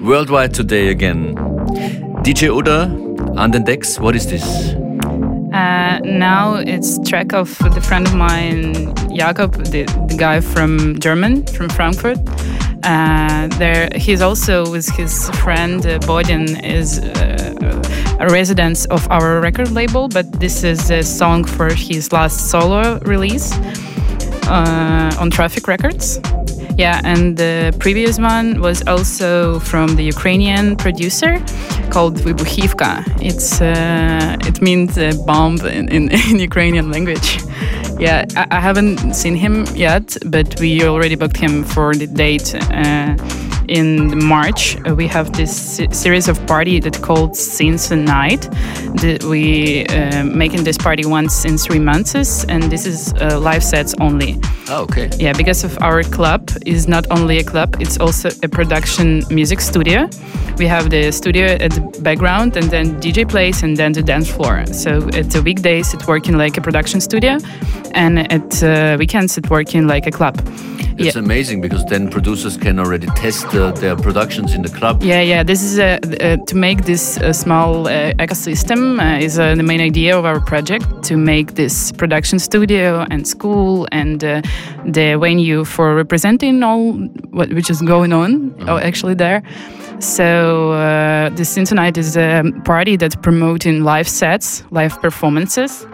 Worldwide 0.00 0.52
today 0.52 0.88
again. 0.88 1.38
DJ 2.24 2.48
Oda, 2.48 2.84
on 3.36 3.52
the 3.52 3.60
decks, 3.62 4.00
what 4.00 4.14
is 4.14 4.26
this? 4.26 4.74
Uh, 5.52 5.98
now 6.02 6.54
it's 6.64 6.98
track 7.06 7.34
of 7.34 7.54
the 7.74 7.80
friend 7.82 8.06
of 8.06 8.14
mine, 8.14 8.94
Jakob, 9.10 9.52
the, 9.64 9.84
the 10.08 10.16
guy 10.16 10.40
from 10.40 10.98
German, 10.98 11.44
from 11.48 11.68
Frankfurt. 11.68 12.18
Uh, 12.82 13.48
there, 13.58 13.90
he's 13.94 14.22
also 14.22 14.64
with 14.70 14.88
his 14.96 15.28
friend 15.42 15.84
uh, 15.84 15.98
Bodin 16.06 16.58
is 16.64 17.00
uh, 17.00 18.16
a 18.18 18.28
resident 18.30 18.86
of 18.88 19.06
our 19.10 19.40
record 19.40 19.72
label, 19.72 20.08
but 20.08 20.40
this 20.40 20.64
is 20.64 20.90
a 20.90 21.02
song 21.02 21.44
for 21.44 21.68
his 21.74 22.12
last 22.12 22.50
solo 22.50 22.98
release 23.00 23.52
uh, 24.50 25.20
on 25.20 25.30
Traffic 25.30 25.68
Records. 25.68 26.20
Yeah, 26.76 27.00
and 27.04 27.36
the 27.36 27.74
previous 27.78 28.18
one 28.18 28.60
was 28.60 28.82
also 28.86 29.58
from 29.60 29.96
the 29.96 30.04
Ukrainian 30.04 30.76
producer 30.76 31.38
called 31.90 32.16
Vybuchivka. 32.16 33.04
It's 33.20 33.60
uh, 33.60 34.36
it 34.48 34.62
means 34.62 34.98
bomb 35.26 35.60
in, 35.66 35.88
in, 35.88 36.10
in 36.30 36.38
Ukrainian 36.38 36.90
language. 36.90 37.38
Yeah, 37.98 38.24
I, 38.36 38.46
I, 38.50 38.60
haven't 38.60 39.14
seen 39.14 39.36
him 39.36 39.66
yet, 39.74 40.16
but 40.24 40.58
we 40.58 40.82
already 40.84 41.16
booked 41.16 41.36
him 41.36 41.64
for 41.64 41.94
the 41.94 42.06
date 42.06 42.54
uh, 42.54 43.14
in 43.70 44.22
March. 44.26 44.76
Uh, 44.84 44.94
we 44.94 45.06
have 45.06 45.32
this 45.32 45.80
series 45.92 46.28
of 46.28 46.44
party 46.46 46.80
that 46.80 47.00
called 47.00 47.36
Scenes 47.36 47.90
and 47.90 48.04
Night. 48.04 48.48
We 49.24 49.86
uh, 49.86 50.24
making 50.24 50.64
this 50.64 50.76
party 50.76 51.06
once 51.06 51.44
in 51.44 51.56
three 51.56 51.78
months, 51.78 52.44
and 52.44 52.64
this 52.64 52.84
is 52.84 53.14
uh, 53.14 53.38
live 53.38 53.62
sets 53.62 53.94
only. 54.00 54.38
Oh, 54.68 54.82
okay. 54.82 55.08
Yeah, 55.18 55.32
because 55.32 55.64
of 55.64 55.78
our 55.80 56.02
club 56.02 56.50
is 56.66 56.88
not 56.88 57.06
only 57.10 57.38
a 57.38 57.44
club; 57.44 57.76
it's 57.80 57.98
also 57.98 58.28
a 58.42 58.48
production 58.48 59.22
music 59.30 59.60
studio. 59.60 60.08
We 60.58 60.66
have 60.66 60.90
the 60.90 61.12
studio 61.12 61.46
at 61.46 61.70
the 61.70 62.02
background, 62.02 62.56
and 62.56 62.70
then 62.70 63.00
DJ 63.00 63.28
plays, 63.28 63.62
and 63.62 63.76
then 63.76 63.92
the 63.92 64.02
dance 64.02 64.28
floor. 64.28 64.66
So 64.66 65.08
at 65.14 65.30
the 65.30 65.42
weekdays, 65.42 65.94
it's 65.94 66.06
working 66.06 66.36
like 66.36 66.58
a 66.58 66.60
production 66.60 67.00
studio, 67.00 67.38
and 67.92 68.30
at 68.32 68.62
uh, 68.62 68.96
weekends 68.98 69.38
it's 69.38 69.48
working 69.48 69.86
like 69.86 70.06
a 70.06 70.10
club. 70.10 70.36
It's 70.98 71.14
yeah. 71.14 71.22
amazing 71.22 71.60
because 71.60 71.84
then 71.86 72.10
producers 72.10 72.56
can 72.56 72.78
already 72.78 73.06
test 73.08 73.46
uh, 73.54 73.72
their 73.72 73.96
productions 73.96 74.54
in 74.54 74.62
the 74.62 74.68
club. 74.68 75.02
Yeah, 75.02 75.22
yeah. 75.22 75.42
This 75.42 75.62
is 75.62 75.78
a, 75.78 75.98
uh, 75.98 76.36
to 76.46 76.56
make 76.56 76.84
this 76.84 77.14
small 77.32 77.86
uh, 77.86 78.12
ecosystem 78.14 79.00
uh, 79.00 79.24
is 79.24 79.38
uh, 79.38 79.54
the 79.54 79.62
main 79.62 79.80
idea 79.80 80.18
of 80.18 80.24
our 80.24 80.40
project 80.40 81.02
to 81.04 81.16
make 81.16 81.54
this 81.54 81.92
production 81.92 82.38
studio 82.38 83.06
and 83.10 83.26
school 83.26 83.86
and 83.92 84.20
the 84.20 85.18
venue 85.20 85.64
for 85.64 85.94
representing 85.94 86.62
all 86.62 86.92
what 87.30 87.48
which 87.52 87.70
is 87.70 87.80
going 87.82 88.12
on 88.12 88.30
mm 88.30 88.54
-hmm. 88.58 88.86
actually 88.88 89.16
there. 89.16 89.42
So 90.00 90.72
uh, 90.72 91.28
this 91.36 91.54
tonight 91.54 91.98
is 91.98 92.16
a 92.16 92.42
party 92.64 92.96
that's 92.96 93.16
promoting 93.16 93.84
live 93.84 94.08
sets, 94.08 94.64
live 94.70 94.98
performances, 95.00 95.86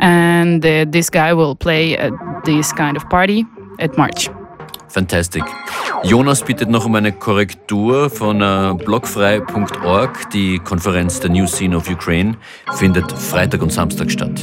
and 0.00 0.66
uh, 0.66 0.84
this 0.90 1.08
guy 1.08 1.32
will 1.32 1.54
play 1.54 1.96
at 1.96 2.12
this 2.44 2.72
kind 2.72 2.96
of 2.96 3.08
party 3.08 3.46
at 3.78 3.96
March. 3.96 4.30
Fantastic. 4.88 5.44
Jonas 6.04 6.42
bittet 6.42 6.68
noch 6.68 6.84
um 6.84 6.94
eine 6.94 7.12
Korrektur 7.12 8.10
von 8.10 8.42
uh, 8.42 8.74
blockfrei.org. 8.74 10.30
Die 10.30 10.58
Konferenz 10.58 11.20
der 11.20 11.30
New 11.30 11.46
Scene 11.46 11.76
of 11.76 11.88
Ukraine 11.88 12.36
findet 12.74 13.10
Freitag 13.10 13.62
und 13.62 13.72
Samstag 13.72 14.10
statt. 14.10 14.40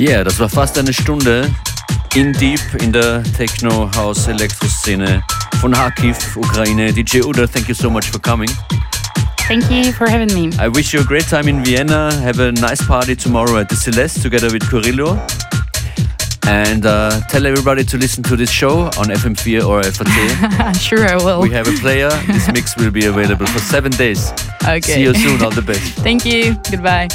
Yeah, 0.00 0.24
das 0.24 0.40
war 0.40 0.48
fast 0.48 0.78
eine 0.78 0.94
Stunde 0.94 1.50
in 2.14 2.32
Deep 2.32 2.58
in 2.80 2.90
der 2.90 3.22
Techno 3.36 3.90
House 3.94 4.28
Elektro-Szene 4.28 5.22
von 5.60 5.72
Kharkiv, 5.72 6.38
Ukraine. 6.38 6.90
DJ 6.90 7.20
Uda, 7.20 7.46
thank 7.46 7.68
you 7.68 7.74
so 7.74 7.90
much 7.90 8.06
for 8.06 8.18
coming. 8.18 8.48
Thank 9.46 9.70
you 9.70 9.92
for 9.92 10.08
having 10.08 10.32
me. 10.32 10.56
I 10.58 10.68
wish 10.68 10.94
you 10.94 11.00
a 11.00 11.04
great 11.04 11.28
time 11.28 11.48
in 11.48 11.62
Vienna. 11.62 12.10
Have 12.22 12.40
a 12.40 12.50
nice 12.50 12.82
party 12.82 13.14
tomorrow 13.14 13.58
at 13.58 13.68
the 13.68 13.76
Celeste 13.76 14.22
together 14.22 14.50
with 14.50 14.62
Curillo. 14.70 15.18
And 16.46 16.86
uh, 16.86 17.20
tell 17.28 17.44
everybody 17.44 17.84
to 17.84 17.98
listen 17.98 18.22
to 18.22 18.36
this 18.36 18.50
show 18.50 18.84
on 18.96 19.10
FM4 19.10 19.66
or 19.66 19.82
FAT. 19.82 20.76
sure, 20.80 21.06
I 21.06 21.16
will. 21.16 21.42
We 21.42 21.50
have 21.50 21.68
a 21.68 21.76
player. 21.78 22.08
This 22.26 22.50
mix 22.50 22.74
will 22.78 22.90
be 22.90 23.04
available 23.04 23.44
for 23.44 23.58
seven 23.58 23.92
days. 23.92 24.32
Okay. 24.62 24.80
See 24.80 25.02
you 25.02 25.12
soon. 25.12 25.42
All 25.44 25.50
the 25.50 25.60
best. 25.60 25.92
Thank 25.96 26.24
you. 26.24 26.56
Goodbye. 26.70 27.08